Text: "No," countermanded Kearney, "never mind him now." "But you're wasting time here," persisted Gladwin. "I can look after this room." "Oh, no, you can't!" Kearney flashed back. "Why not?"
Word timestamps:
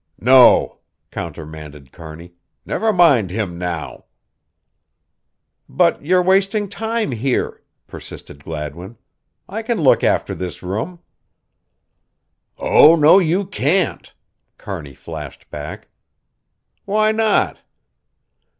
"No," 0.19 0.79
countermanded 1.11 1.91
Kearney, 1.91 2.33
"never 2.65 2.91
mind 2.91 3.29
him 3.29 3.59
now." 3.59 4.05
"But 5.69 6.03
you're 6.03 6.23
wasting 6.23 6.67
time 6.69 7.11
here," 7.11 7.61
persisted 7.85 8.43
Gladwin. 8.43 8.97
"I 9.47 9.61
can 9.61 9.79
look 9.79 10.03
after 10.03 10.33
this 10.33 10.63
room." 10.63 11.01
"Oh, 12.57 12.95
no, 12.95 13.19
you 13.19 13.45
can't!" 13.45 14.11
Kearney 14.57 14.95
flashed 14.95 15.47
back. 15.51 15.87
"Why 16.85 17.11
not?" 17.11 17.59